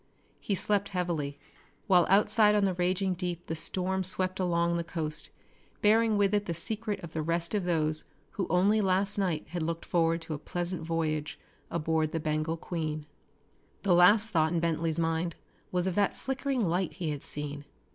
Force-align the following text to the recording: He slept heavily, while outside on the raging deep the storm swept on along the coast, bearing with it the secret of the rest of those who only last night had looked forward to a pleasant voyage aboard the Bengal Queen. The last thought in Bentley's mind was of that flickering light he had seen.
He 0.39 0.55
slept 0.55 0.89
heavily, 0.97 1.37
while 1.85 2.07
outside 2.09 2.55
on 2.55 2.65
the 2.65 2.73
raging 2.73 3.13
deep 3.13 3.45
the 3.45 3.55
storm 3.55 4.03
swept 4.03 4.41
on 4.41 4.47
along 4.47 4.75
the 4.77 4.83
coast, 4.83 5.29
bearing 5.83 6.17
with 6.17 6.33
it 6.33 6.47
the 6.47 6.55
secret 6.55 6.99
of 7.03 7.13
the 7.13 7.21
rest 7.21 7.53
of 7.53 7.65
those 7.65 8.05
who 8.31 8.47
only 8.49 8.81
last 8.81 9.19
night 9.19 9.45
had 9.49 9.61
looked 9.61 9.85
forward 9.85 10.19
to 10.23 10.33
a 10.33 10.39
pleasant 10.39 10.81
voyage 10.81 11.39
aboard 11.69 12.13
the 12.13 12.19
Bengal 12.19 12.57
Queen. 12.57 13.05
The 13.83 13.93
last 13.93 14.31
thought 14.31 14.51
in 14.51 14.59
Bentley's 14.59 14.97
mind 14.97 15.35
was 15.71 15.85
of 15.85 15.93
that 15.93 16.15
flickering 16.17 16.67
light 16.67 16.93
he 16.93 17.11
had 17.11 17.21
seen. 17.23 17.65